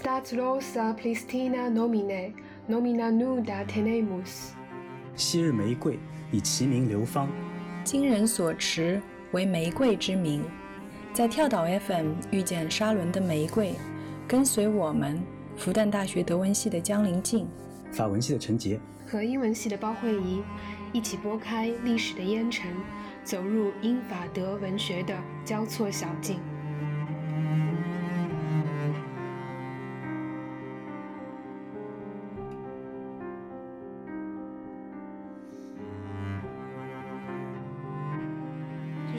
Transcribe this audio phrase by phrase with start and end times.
[0.00, 2.32] Stat rosa plistina nomine,
[2.66, 4.52] nomina nuda tenemus。
[5.14, 5.98] 昔日玫瑰
[6.32, 7.28] 以其名流芳，
[7.84, 8.98] 今人所持
[9.32, 10.42] 为玫瑰之名。
[11.12, 13.74] 在跳岛 FM 遇见沙伦的玫瑰，
[14.26, 15.20] 跟随我们
[15.54, 17.46] 复旦大学德文系的江林静、
[17.92, 20.40] 法文系的陈杰和英文系的包慧怡，
[20.94, 22.72] 一起拨开历史的烟尘，
[23.22, 25.14] 走入英法德文学的
[25.44, 26.40] 交错小径。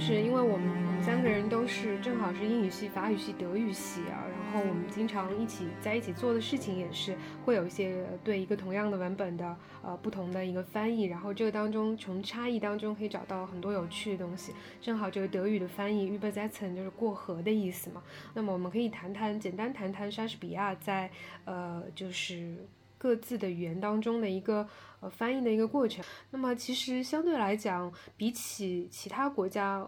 [0.01, 7.15] 是因为我们三个人都是正好是英语系、法语系、德语系啊，然后我们经常一起在一起做的事情也是
[7.45, 14.53] 会有一些对一个同样的文本的呃不同的一个翻译，然后这个当中从差异当中可以找到很多有趣的东西。
[14.81, 18.01] 正好这个德语的翻译 übersetzen 就是过河的意思嘛，
[18.33, 21.11] 那么我们可以谈谈简单谈谈莎士比亚在
[21.45, 22.55] 呃就是。
[23.01, 24.67] 各自的语言当中的一个
[24.99, 26.05] 呃翻译的一个过程。
[26.29, 29.83] 那么其实相对来讲，比起其他国家，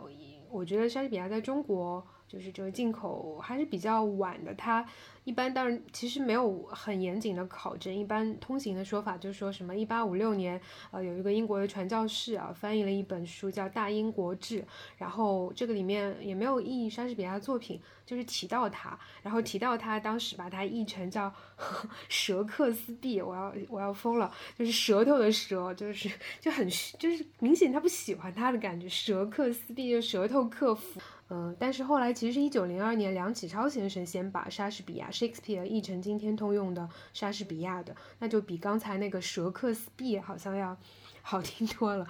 [0.49, 2.03] 我觉得莎士比亚在中国。
[2.25, 4.83] 就是这个进口还是比较晚的，它
[5.23, 10.59] 一般当然其实没有很严谨的考证，一般通行的说法就是说什么一八五六年，
[10.91, 14.61] 呃，有一个英国的传教士啊翻译了一本书叫《大英国志》，
[14.97, 21.33] 然后这个里面也没有译莎士比亚的作品，就是提到他，然后提到他当时把他译成叫
[22.09, 26.09] 舌克斯币，我要我要疯了，就是舌头的舌，就是
[26.41, 26.67] 就很
[26.99, 30.99] 就是明显他不喜欢他的感觉，舌克斯币就舌头克服。
[31.29, 40.75] 嗯，但是后来其实是一九零二年，梁启超先生先把莎士比亚 Shakespeare 译成今天通用的莎士比亚的，那就比刚才那个蛇克斯比好像要
[41.21, 42.05] 好听多了。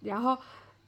[0.00, 0.38] 然后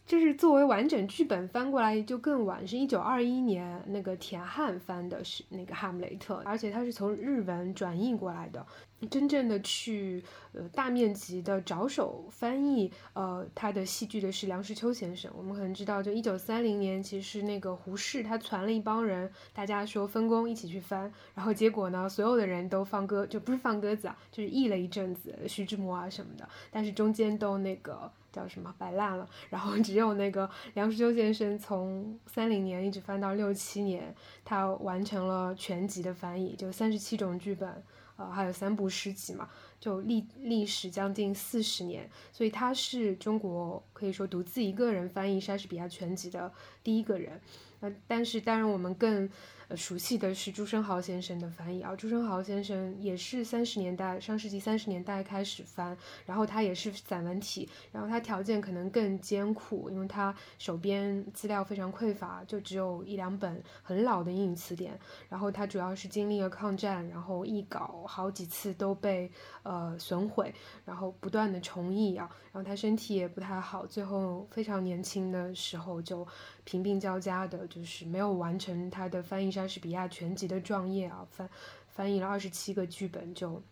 [0.06, 8.64] 就是作为完整剧本翻过来就更晚，是一九二一年那个田汉翻的是那个哈姆雷特，而且他是从日文转译过来的。
[9.10, 10.22] 真正的去
[10.52, 15.30] 呃大面积的着手翻译呃他的戏剧的是梁实秋先生。
[15.36, 34.12] 我们可能知道，就一九三零年，其实那个胡适他传了一帮人，大家说分工一起去翻，然后结果呢，所有的人都放鸽，就不是放鸽子啊，就是译了一阵子徐志摩啊什么的，但是中间都那个叫什么摆烂了，然后只有那个梁实秋先生从三零年一直翻到六七年，
[34.44, 37.82] 他完成了全集的翻译，就三十七种剧本。
[38.16, 39.48] 呃，还有三部诗集嘛，
[39.80, 46.52] 就历历时将近四十年，所以他是中国可以说独自一个人翻译莎士比亚全集的
[46.82, 47.40] 第一个人。
[47.80, 49.30] 那但是当然我们更。
[49.68, 51.96] 呃，熟悉的是朱生豪先生的翻译啊。
[51.96, 64.98] 朱生豪先生也是三十年代，上世纪三十年代开始翻，然后他也是散文体，然后他条件可能更艰苦，因为他手边资料非常匮乏，就只有一两本很老的英语词典。
[65.28, 69.30] 然后他主要是经历了抗战，然后译稿好几次都被
[69.62, 70.54] 呃损毁，
[70.84, 72.28] 然后不断的重译啊。
[72.52, 76.26] 然后他身体也不太好，最后非常年轻的时候就
[76.64, 79.50] 贫病交加的，就是没有完成他的翻译。
[79.52, 81.48] 莎士比亚全集的壮业啊，翻
[81.88, 83.62] 翻译了二十七个剧本，就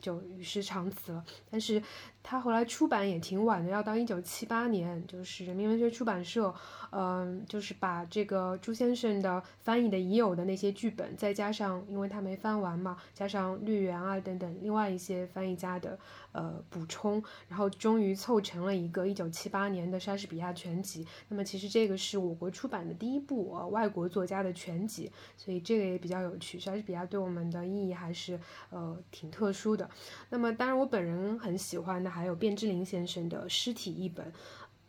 [0.00, 1.24] 就与世长辞了。
[1.50, 1.82] 但是。
[2.22, 6.54] 他后来出版也挺晚的，要到一九七八年，就是人民文学出版社，
[6.90, 15.98] 嗯，就是把这个朱先生的翻译的已有的那些剧本，再加上因为他没翻完嘛，加上绿园啊等等，另外一些翻译家的
[16.32, 21.06] 呃补充，然后终于凑成了一个一九七八年的莎士比亚全集。
[21.28, 26.60] 那么其实这个是我国出版的第一部呃外国作家的全集，所以这个也比较有趣。
[26.60, 29.88] 莎士比亚对我们的意义还是呃挺特殊的。
[30.28, 32.17] 那么当然我本人很喜欢的。
[32.18, 34.32] 还有卞之琳先生的诗体一本，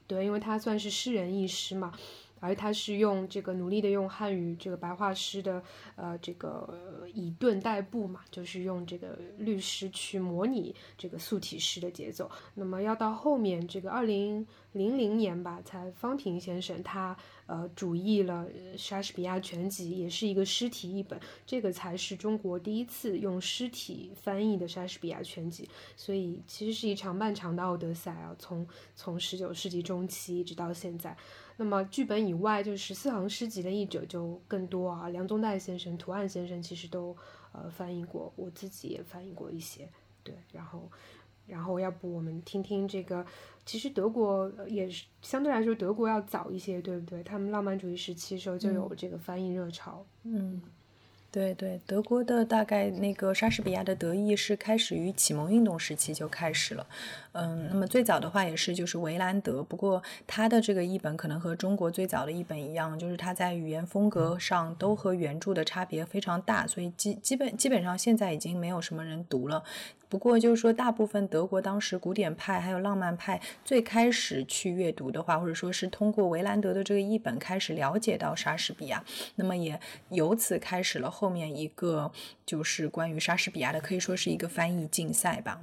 [0.07, 1.93] 对，因为他算是诗人译诗嘛。
[2.39, 5.61] 而他是用这个努力的用汉语这个白话诗的
[5.95, 12.29] 呃这个以顿代步嘛，就是用这个律诗去模拟这个素体诗的节奏。
[12.55, 17.15] 那么要到后面这个二零零零年吧，才方平先生他
[17.45, 18.47] 呃主译了
[18.77, 25.67] 莎士比亚全集，也是一个诗体译本，这个才是中国第一次用诗体翻译的莎士比亚全集。
[25.95, 31.15] 所以其实是一场漫长的奥德赛啊，从从十九世纪中期一直到现在。
[31.59, 35.09] 那么剧本以外，就是十四行诗集的译者就更多啊。
[35.09, 37.13] 梁宗岱先生、涂岸先生其实都
[37.51, 39.89] 呃翻译过，我自己也翻译过一些。
[40.23, 40.89] 对，然后，
[41.45, 43.25] 然后要不我们听听这个？
[43.65, 47.21] 其实德国也是相对来说，德国要早一些，对不对？
[47.23, 50.05] 他们浪漫主义时期时候就有这个翻译热潮。
[50.23, 50.61] 嗯，
[51.31, 56.87] 对对，德国的大概那个莎士比亚的德意是开始于启蒙运动时期就开始了，
[57.33, 69.63] 嗯，那么最早的话也是就是维兰德，不过他的这个译本可能和中国最早的译本一样，就是他在语言风格上都和原著的差别非常大，所以基基本基本上现在已经没有什么人读了。
[70.09, 79.05] 不过就是说，大部分德国当时古典派还有浪漫派最开始去阅读的话，或者说是通过维兰德的这个译本开始了解到莎士比亚，
[79.35, 79.79] 那么也
[80.09, 82.09] 由此开始了后面一个
[82.45, 85.59] 就是关于莎士比亚的，可以说是一个翻译竞赛吧。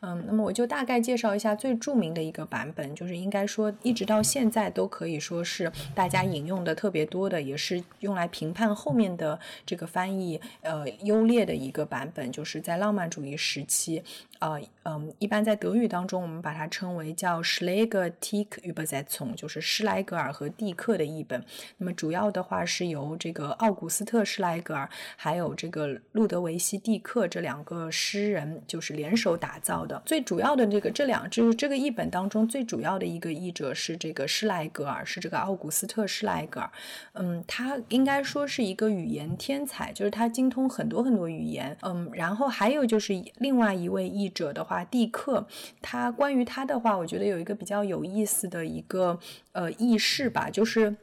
[0.00, 14.02] 嗯，那么我就大概介绍一下最著名的一个版本，就是应该说一直到现在都可以说是大家引用的特别多的，也是用来评判后面的这个翻译呃优劣的一个版本，就是在浪漫主义时期。
[14.40, 21.44] 呃，嗯，一般在德语当中，我们把它称为叫 Schläger Tick Übersetzung，就是施莱格尔和蒂克的译本。
[21.78, 30.02] 那么主要的话是由这个奥古斯特施莱格尔还有这个路德维希蒂克这两个诗人就是联手打造的。
[30.04, 36.70] 最主要的这个这两就是这个译本当中最主要的一个译者是这个施莱格尔，是这个奥古斯特施莱格尔。
[37.12, 41.74] 嗯，他应该说是一个语言天才，就是他精通很多很多语言。
[41.82, 43.68] 嗯，然后还有就是另外。
[43.78, 45.46] 一位译者的话，蒂克，
[45.80, 49.16] 他关于他的话，我觉得有一个比较有意思的一个
[49.52, 50.96] 呃轶事吧，就是。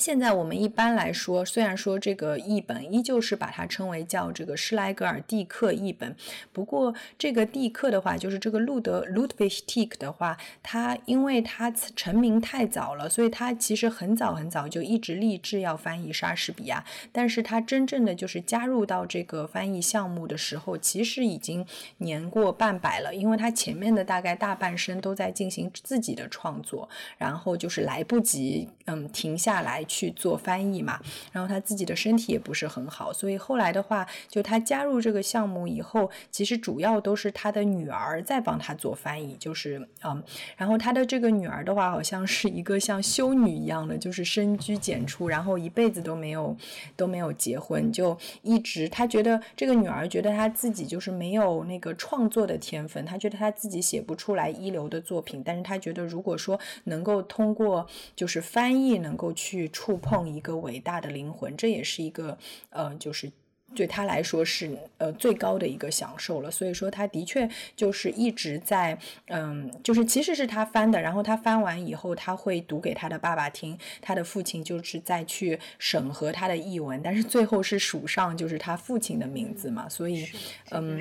[0.00, 6.16] 现在我们一般来说，虽然说这个译本依旧是把它称为叫这个施莱格尔蒂克译本，
[6.54, 16.82] 不过这个蒂克的话，就是这个路德 Ludwig tik 的话，他因为他成名太早了，所以他其实很早很早就一直立志要翻译莎士比亚，
[17.12, 21.66] 但是他真正的就是加入到这个翻译项目的时候，其实已经
[21.98, 26.88] 年过半百了，因为他前面的大概大半生都在进行自己的创作，
[27.18, 29.84] 然后就是来不及嗯停下来。
[29.90, 31.00] 去做翻译嘛，
[31.32, 40.22] 然后他自己的身体也不是很好，所以后来的话，就他加入这个项目以后，其实主要都是他的女儿在帮他做翻译，就是嗯，
[40.56, 46.56] 然后他的这个女儿的话，好像是一个像修女一样的，就是深居简出，然后一辈子都没有
[46.96, 57.84] 都没有结婚，就一直他觉得这个女儿觉得他自己就是没有那个创作的天分，他觉得他自己写不出来一流的作品，但是他觉得如果说能够通过
[58.14, 59.68] 就是翻译能够去。
[59.70, 62.36] 触碰一个伟大的灵魂，这也是一个
[62.70, 63.30] 呃，就是
[63.74, 66.50] 对他来说是呃最高的一个享受了。
[66.50, 79.88] 所以说，他的确就是一直在嗯，就是其实是他翻的，然后他翻完以后，他会读给他的爸爸听，他的父亲就是再去审核他的译文，但是最后是署上就是他父亲的名字嘛。
[79.88, 80.26] 所以
[80.70, 81.00] 嗯，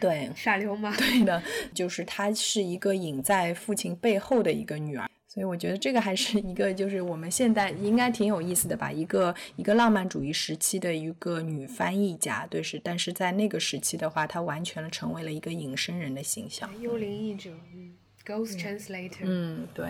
[0.00, 1.42] 对， 傻流氓，对的，
[1.74, 5.06] 就是她是一个隐在父亲背后的一个女儿。
[5.32, 17.94] 所以我觉得这个还是一个，就是我们现在应该挺有意思的吧，一个一个浪漫主义时期的一个女翻译家，对是，但是在那个时期的话，她完全成为了一个隐身人的形象，幽灵译者，嗯
[18.26, 19.88] ，ghost translator，嗯，对，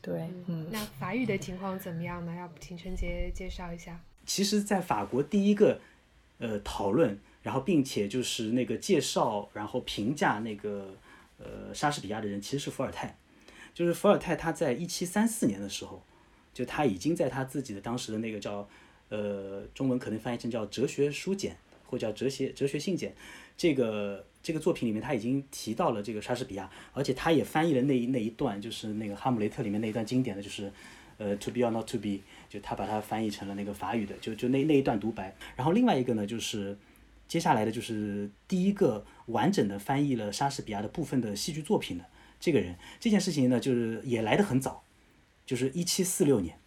[0.00, 2.34] 对，嗯，那法语的情况怎么样呢？
[2.34, 4.00] 要不请陈杰介绍一下？
[4.24, 5.78] 其实，在法国第一个
[6.38, 10.94] 呃讨论，然后并且就是那个介绍，然后评价那个
[11.36, 13.14] 呃莎士比亚的人，其实是伏尔泰。
[13.76, 16.02] 就是伏尔泰，他在一七三四年的时候，
[16.54, 18.66] 就他已经在他自己的当时的那个叫，
[19.10, 21.52] 呃，中文可能翻译成叫《哲学书简》
[21.84, 23.10] 或叫《哲学哲学信简》
[23.54, 30.72] 这个这个作品里面，他已经提到了这个莎士比亚，而且他也翻译了那一那一段，就是那个《哈姆雷特》里面那一段经典的就是，
[31.18, 35.36] 呃，to be or not to be，就他把它翻译成了那个法语的，就就那那一段独白。
[35.54, 36.74] 然后另外一个呢，就是
[37.28, 42.04] 接下来的就是第一个完整的翻译了莎士比亚的部分的戏剧作品的。
[42.38, 44.82] 这个人这件事情呢，就是也来得很早，
[45.44, 46.58] 就是一七四六年，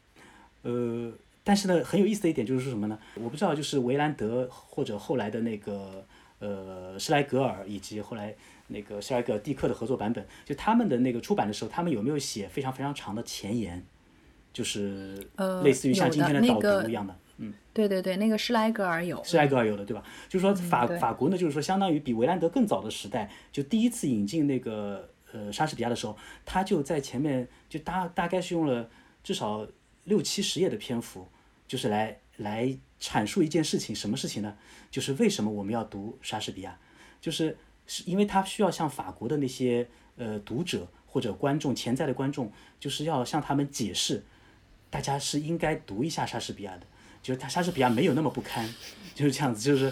[0.63, 1.11] 呃，
[1.43, 2.99] 但是呢，很有意思的一点就是说什么呢？
[3.15, 6.05] 我不知道，就是维兰德或者后来的那个
[6.39, 8.35] 呃施莱格尔以及后来
[8.67, 13.83] 那个施莱格尔蒂克的合作版本，就他们的那个出版的时候，他们有没有写非常非常长的前言，
[14.51, 15.15] 就是
[15.63, 17.15] 类似于像今天的导读一样的？
[17.38, 20.03] 嗯，对对对，那个施莱格尔有，施莱格尔有的，对吧？
[20.27, 25.09] 就是说法法国呢，就是说相当于比维兰德更早的时代，就第一次引进那个。
[25.31, 28.89] 呃，莎士比亚的时候，他就在前面就大大概是用了
[29.24, 29.67] 至少
[30.05, 31.27] 六七十页的篇幅，
[31.67, 34.57] 就是来来阐述一件事情，什么事情呢？
[34.89, 36.77] 就是为什么我们要读莎士比亚，
[37.21, 44.24] 就是是因为他需要向法国的那些呃读者或者观众潜在的观众，就是要向他们解释，
[44.89, 46.88] 大家是应该读一下莎士比亚的。
[47.21, 48.67] 就是他莎士比亚没有那么不堪，
[49.13, 49.91] 就是这样子，就是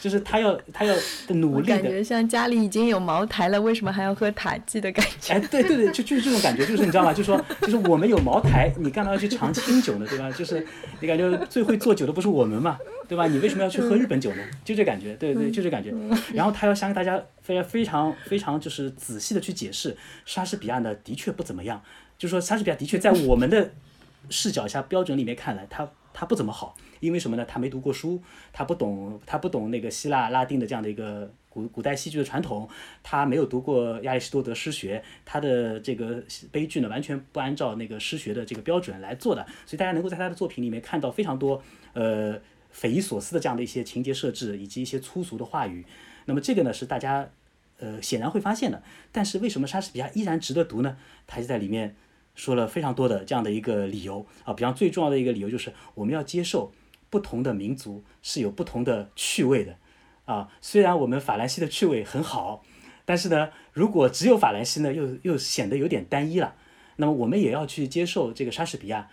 [0.00, 0.94] 就是他要他要
[1.28, 1.74] 努力的。
[1.74, 5.32] 感觉像家里已经有茅台了，为什么还要喝塔记的感觉？
[5.34, 7.12] 哎，对对对，就就是这种感觉，就是你知道吗？
[7.12, 10.06] 就说就是我们有茅台，你干嘛要去尝清酒呢？
[10.08, 10.30] 对吧？
[10.30, 10.64] 就是
[11.00, 12.78] 你感觉最会做酒的不是我们嘛，
[13.08, 13.26] 对吧？
[13.26, 14.42] 你为什么要去喝日本酒呢？
[14.64, 15.92] 就这感觉，对对，就这感觉。
[16.34, 21.82] 然后他要向大家非常非常非常就是仔细的去解释，莎士比亚呢的确不怎么样，
[22.18, 23.70] 就说莎士比亚的确在我们的
[24.28, 25.88] 视角下标准里面看来，他
[26.18, 27.44] 他不怎么好，因为什么呢？
[27.44, 32.66] 他没读过书，他不懂他不懂那个希腊拉丁的这样的一个古古代戏剧的传统，
[33.02, 45.84] 他没有读过亚里士多德诗学，他的这个悲剧呢完全不按照那个诗学的这个标准来做的，所以大家能够在他的作品里面看到非常多呃匪夷所思的这样的一些情节设置以及一些粗俗的话语，
[46.24, 47.28] 那么这个呢是大家
[47.78, 48.82] 呃显然会发现的，
[49.12, 50.96] 但是为什么莎士比亚依然值得读呢？
[51.26, 51.94] 他就在里面。
[52.36, 56.70] 说了非常多的这样的一个理由啊，比方最重要的一个理由就是我们要接受
[57.10, 59.76] 不同的民族是有不同的趣味的
[60.26, 60.48] 啊。
[60.60, 62.62] 虽然我们法兰西的趣味很好，
[63.04, 66.54] 但是呢，如果只有法兰西呢，又又显得有点单一了。
[66.96, 69.08] 那么我们也要去接受这个莎士比亚。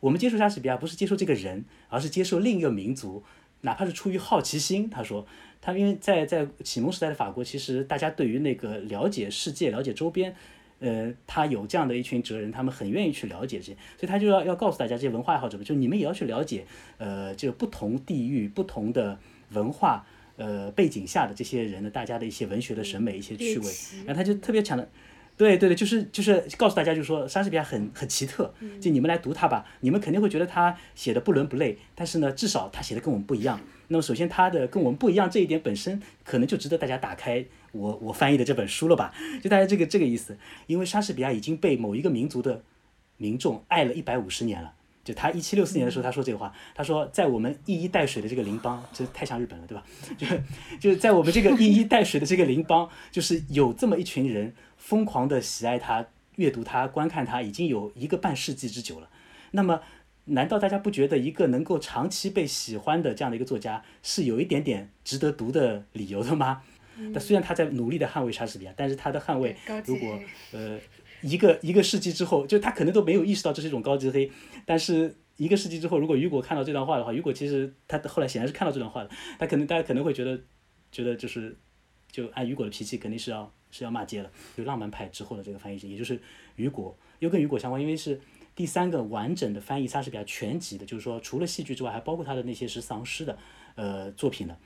[0.00, 3.24] 我们接受莎士比亚不是接受这个人，而是接受另一个民族，
[3.62, 4.88] 哪怕是出于好奇心。
[4.88, 5.26] 他说，
[5.60, 10.36] 他因为在在启蒙时代的法国，其实大家对于那个了解世界、了解周边。
[10.80, 16.64] 呃，他有这样的一群哲人，他们很愿意去了解这些，所以他就要要告诉大家，这些文化爱好者们，就你们也要去了解，
[16.98, 19.18] 呃，这个不同地域、不同的
[19.50, 20.06] 文化
[20.36, 23.72] 呃背景下的这些人的大家的一些文学的审美、一些趣味。
[24.06, 24.88] 然后他就特别强的，
[25.36, 33.60] 对对对，就是就是告诉大家，就是说莎士比亚很很奇特，就你们来读他吧，你们肯定会觉得他写的不伦不类，但是呢，至少他写的跟我们不一样。
[33.88, 37.44] 那么首先他的跟我们不一样这一点本身，可能就值得大家打开。
[37.72, 39.14] 我我翻译的这本书了吧？
[39.42, 42.62] 就大家这个这个意思，因为莎士比亚已经被某一个民族的
[43.16, 44.74] 民众爱了一百五十年了。
[45.04, 49.82] 就他一七六四年的时候，他说这个话，他说在我们一衣带水的这个邻邦，这太像日本了，对吧？
[50.18, 50.26] 就
[50.78, 56.04] 就是在我们这个一衣带水的这个邻邦，就是有这么一群人疯狂的喜爱他、
[56.36, 59.08] 阅读他、观看他，已经有一个半世纪之久了。
[59.52, 59.80] 那么，
[60.26, 66.60] 难道大家不觉得一个能够长期被喜欢的这样的一个作家，是有一点点值得读的理由的吗？
[67.12, 70.20] 但虽然他在努力的捍卫莎士比亚，但是他的捍卫，如果
[70.52, 70.78] 呃
[71.22, 74.30] 一个一个世纪之后，就他可能都没有意识到这是一种高级黑。
[74.64, 80.40] 但是一个世纪之后，如果雨果看到这段话的话，雨果其实他后来显然是看到这段话的，他可能大家可能会觉得
[80.92, 81.56] 觉得就是
[82.10, 84.30] 就按雨果的脾气，肯定是要是要骂街了。
[84.56, 86.20] 就浪漫派之后的这个翻译者，也就是
[86.56, 88.20] 雨果，又跟雨果相关，因为是
[88.54, 93.38] 第三个完整的翻译莎士比亚全集的，就是说除了戏剧之外，还包括他的那些是丧尸的
[93.74, 94.56] 呃作品的。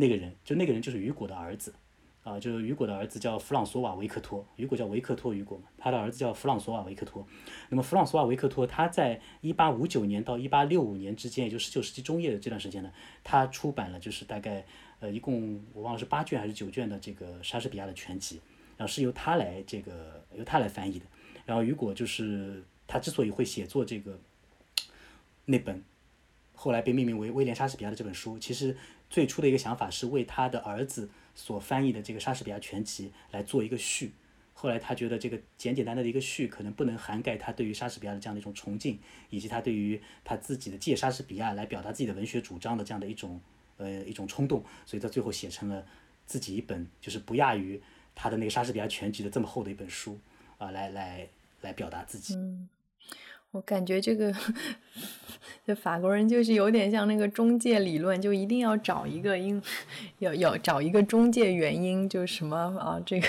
[0.00, 1.74] 那个人就那个人就是雨果的儿子，
[2.22, 7.26] 啊，就是雨果的儿子叫弗朗索瓦维克托，雨果叫维克托雨果嘛，他的儿子叫弗朗索瓦维克托。
[7.68, 12.92] 那么弗朗索瓦维克托他在一八五九年到一八六五年之间，也就十九世纪中叶的这段时间呢，
[13.24, 14.64] 他出版了就是大概
[15.00, 18.40] 呃一共我忘了是八卷还是九卷的这个莎士比亚的全集，
[18.76, 21.06] 然后是由他来这个由他来翻译的。
[21.44, 24.16] 然后雨果就是他之所以会写作这个
[25.46, 25.82] 那本
[26.54, 28.76] 后来被命名为威廉莎士比亚的这本书，其实。
[29.10, 34.12] 最初的一个想法是为他的儿子所翻译的这个莎士比亚全集来做一个序，
[34.52, 38.98] 后来他觉得这个简简单单的一个序可能不能涵盖他对于莎士比亚的这样的一种崇敬，
[39.30, 43.40] 以及他对于他自己的借莎士比亚来表达自己的文学主张的这样的一种
[43.76, 45.86] 呃一种冲动，所以他最后写成了
[46.26, 47.80] 自己一本就是不亚于
[48.14, 50.18] 他的那个莎士比亚全集的这么厚的一本书
[50.58, 51.28] 啊，来来
[51.60, 52.34] 来表达自己。
[53.52, 54.32] 我感觉这个，
[55.66, 59.60] 这法国人就是有点像那个中介理论，就一定要找一个因，
[60.18, 63.26] 要要找一个中介原因，就什么啊，这个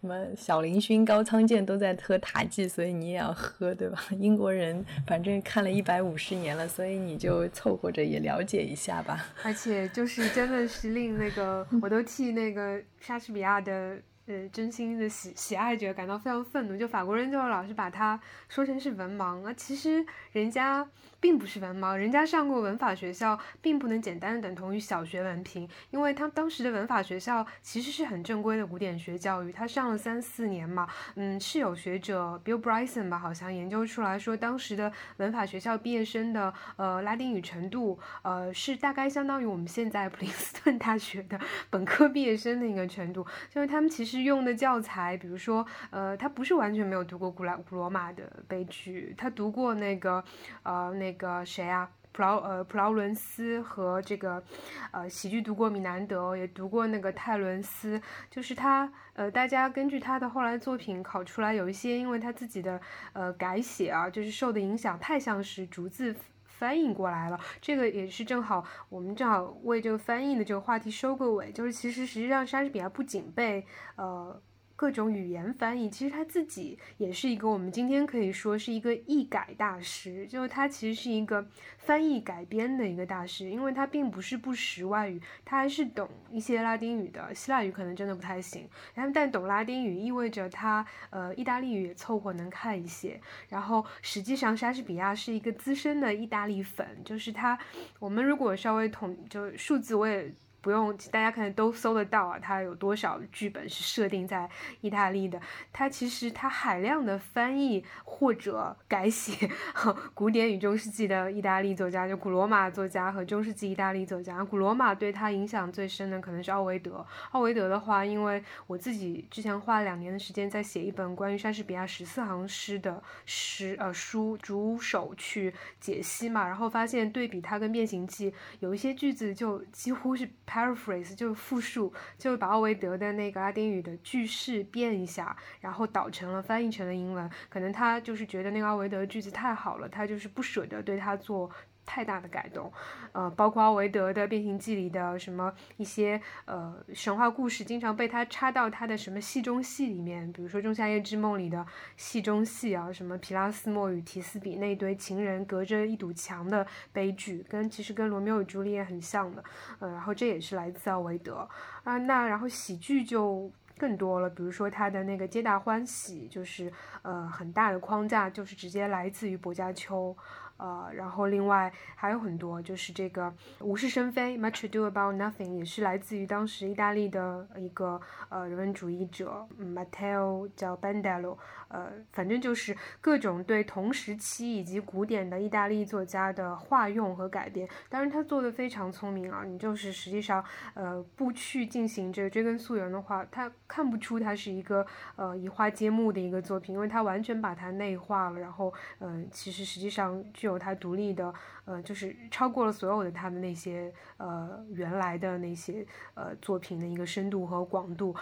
[0.00, 4.02] 什么小林勋、高仓健都在喝塔记，所以你也要喝，对吧？
[4.18, 9.26] 英国人反正看了一百五十年了，所以你就凑合着也了解一下吧。
[9.42, 13.98] 而且就是真的是令那个，我都替那个莎士比亚的。
[14.28, 20.86] 呃，真心的喜喜爱者感到非常愤怒，就法国人就老是把他说成是文盲啊，其实人家。
[21.20, 50.22] 并不是文盲，人家上过文法学校，并不能简单的等同于小学文凭，因为他当时的文法学校其实是很正规的古典学教育，他上了三四年嘛，嗯，是有学者 Bill Bryson 吧，好像研究出来说，当时的文法学校毕业生的呃拉丁语程度，呃是大概相当于我们现在普林斯顿大学的 本科毕业生的一个程度，就是他们其实用的教材，比如说呃他不是完全没有读过古拉古罗马的悲剧，他读过那个
[50.62, 51.07] 呃那。
[51.08, 54.42] 那个谁啊，普劳呃普劳伦斯和这个，
[54.90, 57.98] 呃喜剧读过米南德，也读过那个泰伦斯，
[58.28, 62.78] 就是他呃大家根据他的后来作品考出来，有一些因为他自己的
[63.14, 67.40] 呃改写啊，就是受的影响太像是逐字翻译过来了。
[67.62, 71.50] 这个也是正好，我们正好为这个翻译的这个话题收个尾。
[71.50, 73.64] 就是其实实际上莎士比亚不仅被
[73.96, 74.38] 呃。
[74.78, 81.44] 各种语言翻译，其实他自己也是一个我们今天可以说是一个译改大师，就是他其实是一个
[81.78, 97.58] 翻译改编的一个大师，因为他并不是不识外语，他还是懂一些拉丁语的，希腊语可能真的不太行，然后但懂拉丁语意味着他呃意大利语也凑合能看一些，然后实际上莎士比亚是一个资深的意大利粉，就是他，
[97.98, 100.32] 我们如果稍微统就数字我也。
[100.60, 104.50] 不用，大家可能都搜得到啊，它有多少剧本是设定在
[104.80, 105.40] 意大利的？
[105.72, 109.48] 它其实它海量的翻译或者改写
[110.14, 114.44] 古典与中世纪的意大利作家，就古罗马作家和中世纪意大利作家。
[114.44, 117.06] 古罗马对他影响最深的可能是奥维德。
[117.30, 130.28] 奥维德的话，因为我自己之前花了两年的时间在写一本关于莎士比亚十四行诗的诗呃书，着手去解析嘛，然后发现对比它跟变形记，有一些句子就几乎是。
[130.48, 137.30] Paraphrase 就是复述，就把奥维德的那个拉丁语的句式变一下，然后导成了翻译成了英文。
[137.48, 141.50] 可能他就是觉得那个奥维德的句子太好了，他就是不舍得对他做。
[141.88, 142.70] 太大的改动，
[143.12, 151.66] 呃，包括奥维德的《变形记》里的什么一些呃神话故事，经常被他插到他的什么戏中戏里面，比如说《仲夏夜之梦》里的
[151.96, 159.42] 戏中戏啊，什么皮拉斯莫与提斯比那堆情人隔着一堵墙的悲剧，跟其实跟罗密欧与朱丽叶很像的，
[159.78, 161.48] 呃，然后这也是来自奥维德。
[161.84, 170.14] 啊，那然后喜剧就更多了，比如说他的那个《皆大欢喜》，就是呃很大的框架，就是直接来自于薄伽丘。
[170.58, 181.38] 呃，然后另外还有很多，就是这个无事生非，Much Ado About Nothing，也是来自于当时意大利的一个呃人文主义者，Matteo 叫 Bandello，
[181.68, 187.68] 呃，反正就是各种对同时期以及古典的意大利作家的化用和改编。
[187.88, 194.84] 当然他做的非常聪明啊，你就是实际上呃不去进行这个追根溯源的话，他看不出他是一个
[195.14, 200.47] 呃移花接木的一个作品，因为他完全把它内化了，然后嗯，其实实际上就。
[200.48, 201.32] 有他独立的，
[201.64, 208.16] 呃，就是超过了所有的他的那些呃原来的那些呃作品的一个深度和广度。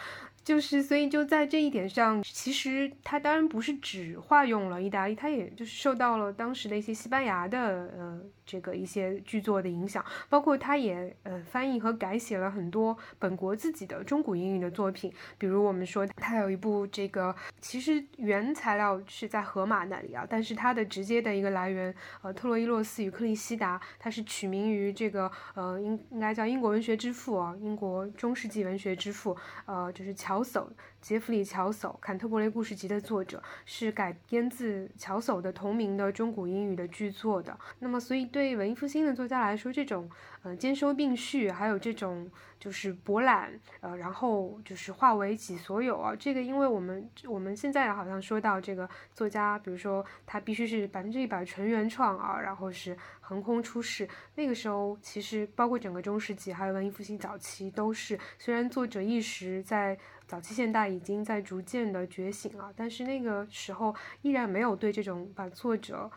[0.47, 7.59] 就是，所以就在这一点上，其实他当然不是只化用了意大利，他也就是受到了当时的一些西班牙的
[7.99, 21.92] 呃这个一些剧作的影响，包括他也呃翻译和改写了很多本国自己的中古英语的作品，比如我们说他有一部这个，其实原材料是在荷马那里啊，但是它的直接的一个来源，
[22.23, 30.36] 呃，特洛伊洛斯与克利希达，它是取名于这个呃应应该叫英国文学之父啊，英国中世纪文学之父，呃，就是乔。
[30.37, 30.66] 乔叟，
[31.07, 37.57] 杰弗里·乔叟，《坎特伯雷故事集》的作者，是改编自乔叟的同名的中古英语的剧作的。
[37.79, 40.11] 那么，所以对文艺复兴的作家来说，这种
[40.42, 46.12] 呃兼收并蓄，还有这种就是博览，呃，然后就是化为己所有啊。
[46.19, 54.09] 这个，因为我们我们现在好像说到这个作家，比如说他必须是百分之一百纯原创啊，然后是横空出世。
[54.35, 59.97] 那个时候，其实包括整个中世纪，还有文艺复兴早期，都是虽然作者一时在。
[60.27, 66.11] 早期现代已经在逐渐的觉醒了，但是那个时候依然没有对这种把作者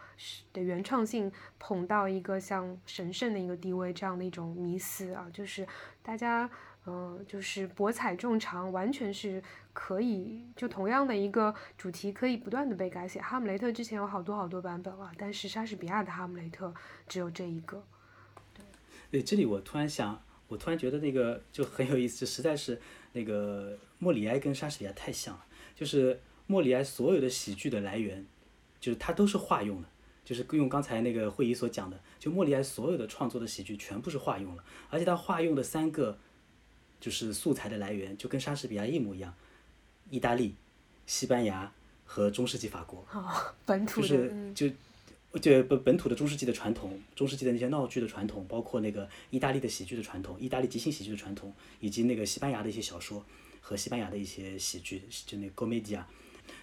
[0.54, 5.68] 的原创性捧到一个像神圣的一个地位这样的一种迷思啊，就是
[6.02, 6.50] 大家
[6.86, 13.20] 嗯，就是博采众长，完全是可以就同样的一个主题可以不断的被改写。
[13.20, 16.74] 哈姆雷特之前有好多好多版本啊，但是莎士比亚的哈姆雷特
[17.08, 17.84] 只有这一个。
[19.12, 22.82] 对，这里我突然想，我突然觉得那个就很有意思，实在是
[23.14, 23.78] 那个。
[24.02, 25.46] 莫里埃跟莎士比亚太像了，
[25.76, 26.18] 就是
[26.48, 28.26] 莫里埃所有的喜剧的来源，
[28.80, 29.90] 就是他都是化用的，
[30.24, 36.18] 就是用刚才那个会议所讲的，就莫里埃所有的创作的喜剧全部是化用了，而且他化用的三个
[37.02, 39.36] 就是素材的来源就跟莎士比亚一模一样，
[40.10, 40.56] 意大利、
[41.06, 41.70] 西班牙
[42.06, 43.06] 和中世纪法国，
[43.66, 44.70] 本土的，就
[45.42, 53.24] 就本本土的中世纪的传统，中世纪的那些闹剧的传统，包括那个意大利的喜剧的传统，意大利即兴喜剧的传统，以及那个西班牙的一些小说。
[53.62, 56.02] 和西班牙的一些喜剧，就那 Comedia，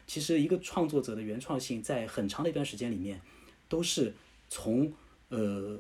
[0.09, 3.21] 其实一个创作者的原创性，在很长的一段时间里面，
[3.69, 4.13] 都是
[4.49, 4.93] 从
[5.29, 5.79] 呃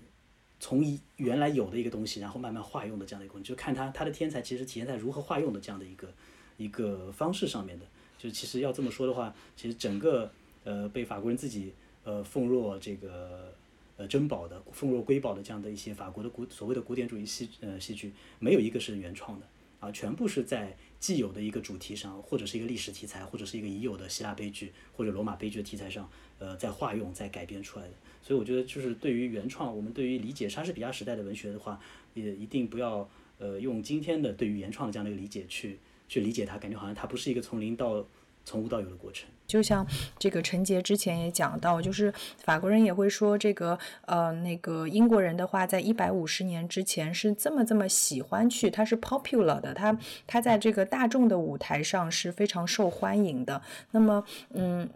[0.60, 3.40] 从一原来有的一个东西，然后慢慢化用的这样的一个。
[3.40, 6.14] 就看他他的天才，其实体现在如何化用的这样的一个
[6.58, 7.86] 一个方式上面的。
[8.18, 10.30] 就其实要这么说的话，其实整个
[10.62, 11.72] 呃被法国人自己
[12.06, 13.52] 呃奉若这个
[13.98, 19.46] 呃珍宝的、奉若瑰宝的这样的一些法国的古所谓的古典主义戏呃戏剧，没有一个是原创的。
[19.78, 27.92] 啊，全部是在既有的一个主题上，或者是一个历史题材，或者是一个已有的希腊悲剧或者罗马悲剧的题材上，呃，在化用、在改编出来的。
[28.22, 31.78] 所以我觉得，就是对于原创，我们对于理解莎士比亚时代的文学的话，
[32.14, 33.06] 也一定不要
[33.38, 38.02] 呃用今天的对于原创的这样的一个理解去去理解它，感觉好像它不是一个从零到
[38.46, 39.28] 从无到有的过程。
[39.46, 39.86] 就像
[40.18, 53.60] 这个陈杰之前也讲到，就是法国人也会说这个呃那个英国人的话，在一百五十年之前是这么这么喜欢去，他是 popular 的，他他在这个大众的舞台上是非常受欢迎的。
[53.90, 54.88] 那么嗯。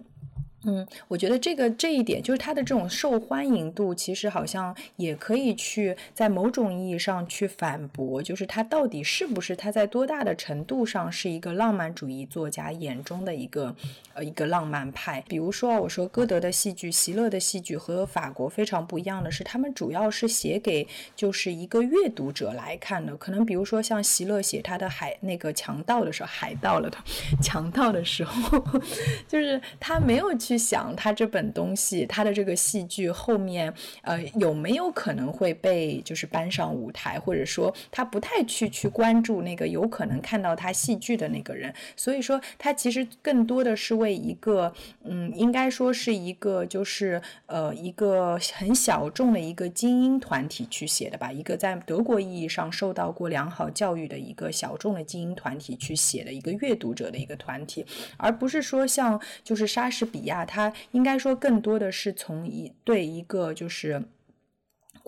[0.64, 13.74] 嗯，我觉得这个这一点就是他的这种受欢迎度，其实好像也可以去在某种意义上去反驳，就是他到底是不是他在多大的程度上是一个浪漫主义作家眼中的一个
[14.12, 15.24] 呃一个浪漫派。
[15.26, 23.16] 比如说，我说歌德的戏剧、席勒的戏剧和法国非常不一样的是，他们主要是写给就是一个阅读者来看的。
[23.16, 26.98] 可能比如说像席勒写他的海那个强盗的时候，海盗了的
[27.42, 28.62] 强盗的时候，
[29.26, 30.49] 就是他没有去。
[30.50, 57.86] 去想他这本东西，他的这个戏剧后面，呃，有没有可能会被就是搬上舞台，或者说他不太去去关注那个有可能看到他戏剧的那个人，所以说他其实更多的是为一个，嗯，应该说是一个就是呃一个很小众的一个精英团体去写的吧，一个在德国意义上受到过良好教育的一个小众的精英团体去写的一个阅读者的一个团体，
[58.16, 60.39] 而不是说像就是莎士比亚。
[60.44, 64.02] 它应该说更多的是从一对一个就是。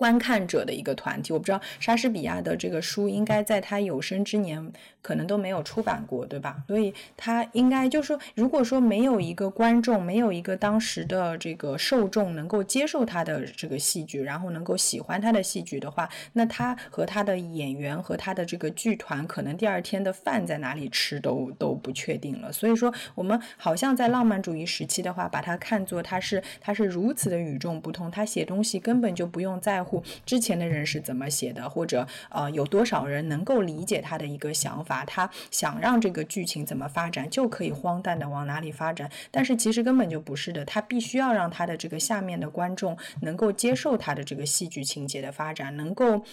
[0.03, 4.69] 观看者的一个团体，我不知道莎士比亚的这个书应该在他有生之年
[5.01, 6.61] 可能都没有出版过，对吧？
[6.67, 22.51] 所以他应该就是说，如果说没有一个观众，没有一个当时的这个受众能够接受他的这个戏剧，然后能够喜欢他的戏剧的话，那他和他的演员和他的这个剧团，可能第二天的饭在哪里吃都都不确定了。
[22.51, 29.92] 所以说，我们好像在浪漫主义时期的话，把它看作他是他是如此的与众不同，他写东西根本就不用在乎。
[30.25, 35.03] 之前的人是怎么写的，或者呃有多少人能够理解他的一个想法？
[35.03, 39.11] 他想让这个剧情怎么发展，就可以荒诞的往哪里发展。
[39.29, 46.23] 但是其实根本就不是的，他必须要让他的这个下面的观众能够接受他的这个戏剧情节的发展，能够。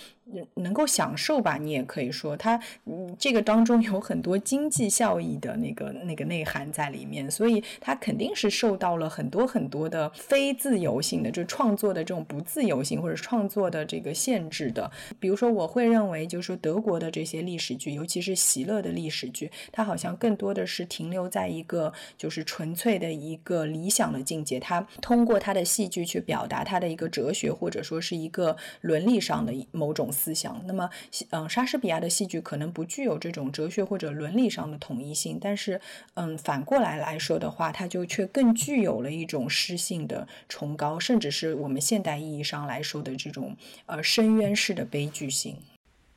[0.55, 14.91] 能够享受吧，你也可以说它，嗯，这个当中有很多经济效益的那个那个内涵在里面，所以它肯定是受到了很多很多的非自由性的，就创作的这种不自由性或者创创作的这个限制的。
[15.19, 30.11] 比如说，我会认为，就是说德国的这些历史剧，尤其是席勒的历史剧，它好像更多的是停留在一个就是纯粹的一个理想的境界，它通过它的戏剧去表达它的一个哲学，或者说是一个伦理上的某种。
[30.13, 30.91] 思想，那么，
[31.31, 35.81] 嗯，莎士比亚的戏剧可能不具有这种哲学或者伦理上的统一性，但是，
[36.15, 45.57] 嗯，反过来来说的话，它就却更具有了一种诗性的崇高，甚至是我们现代意义上来说的这这种呃深渊式的悲剧性。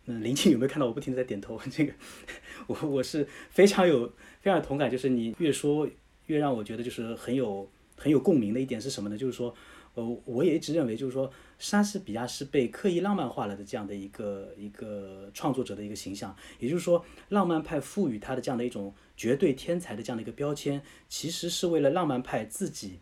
[0.06, 1.60] 嗯，林静有没有看到我不停的在点头？
[1.72, 1.94] 这个，
[2.68, 4.08] 我我是非常有
[4.42, 5.88] 非常有同感，就是你越说
[6.26, 9.18] 越让我觉得就是很有很有共鸣的一点是什么呢？
[9.18, 9.56] 就是说，
[9.94, 11.32] 呃，我也一直认为就是说。
[11.60, 23.00] 莎士比亚是被刻意浪漫化了的这样的一个一个创作者的一个形象，也就是说，浪漫派赋予他的这样的一种绝对天才的这样的一个标签，其实是为了浪漫派自己。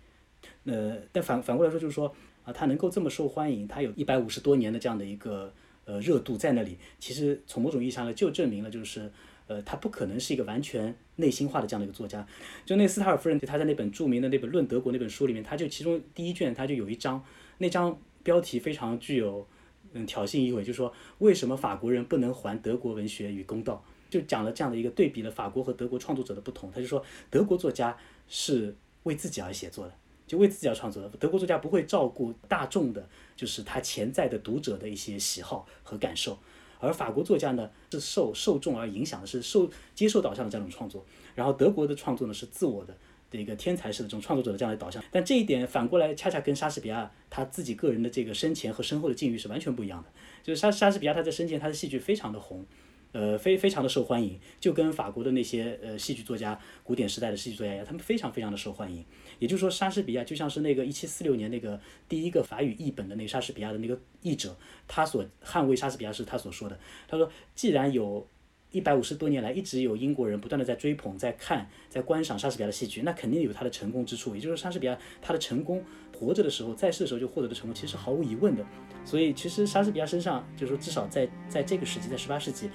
[0.66, 5.54] 呃，但反反过来说，就是说啊，他能够这么受欢迎，他有一百五十多年的这样的一个
[5.86, 9.12] 呃热度在那里，其实从某种意义上呢就证明了，就是
[9.48, 12.26] 呃，他不可能是一个完全内心化的这样的一个作家。
[12.66, 17.24] 就那斯塔尔夫人，他在那本著名的那本《论德国》那本书里面，他就其中第一卷，他就有一章，
[17.58, 18.00] 那章。
[18.24, 19.48] 标题非常具有
[19.94, 23.84] 嗯挑衅意味，就说为什么法国人不能还德国文学与公道？
[24.12, 26.70] 就讲了这样的一个对比了法国和德国创作者的不同。
[26.72, 29.94] 他就说德国作家是为自己而写作的，
[30.28, 31.10] 就为自己而创作的。
[31.18, 36.38] 德国作家不会照顾大众的，就是他潜在的读者的一些喜好和感受，
[36.80, 41.06] 而法国作家呢是受受众而影响的，是受接受导向的这种创作。
[41.36, 42.96] 然后德国的创作呢是自我的。
[43.32, 50.10] 的一个天才式的这种创作者的这样的导向，但这一点反过来恰恰跟莎士比亚他自己个人的这个生前和身后的境遇是完全不一样的。
[50.44, 52.66] 就是莎莎士比亚他在生前他的戏剧非常的红，
[53.12, 59.04] 呃非非常的受欢迎，就跟法国的那些呃戏剧作家古典时代的戏剧作家一样，他们非常非常的受欢迎。
[59.40, 64.56] 也就是说，莎士比亚就像是那个一七四六年那个第一个法语译本的那个莎士比亚的那个译者，
[64.88, 68.28] 他所捍卫莎士比亚是他所说的，他说既然有。
[68.74, 74.34] 一百五十多年来，一直有英国人不断的在追捧、在看、在观赏莎士比亚的戏剧，那肯定有他的成功之处。
[74.34, 75.84] 也就是说，莎士比亚他的成功，
[76.18, 78.66] 活着的时候、在世的时候就获得的成功，其实毫无疑问的。
[79.04, 82.70] 所以，其实莎士比亚身上，就是说，至少在在这个时期，在十八世纪，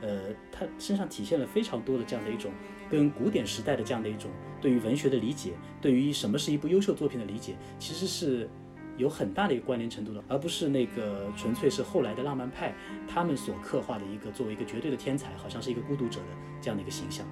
[0.00, 2.52] 呃，他身上体现了非常多的这样的一种
[2.90, 8.48] 跟古典时代的这样的一种对于文学的理解，对于什么是一部优秀作品的理解，其实是
[8.96, 12.74] 有很大的一个关联程度的，而不是那个纯粹是后来的浪漫派
[13.08, 16.26] 他们所刻画的一个作为一个绝对的天才，好像是一个孤独者的
[16.60, 17.26] 这样的一个形象。